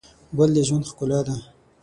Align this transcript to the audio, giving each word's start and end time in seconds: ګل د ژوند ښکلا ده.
ګل 0.37 0.49
د 0.55 0.57
ژوند 0.67 0.87
ښکلا 0.89 1.19
ده. 1.27 1.35